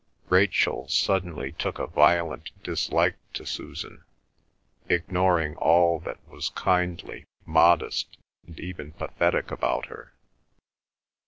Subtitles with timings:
[0.29, 4.03] Rachel suddenly took a violent dislike to Susan,
[4.89, 8.17] ignoring all that was kindly, modest,
[8.47, 10.15] and even pathetic about her.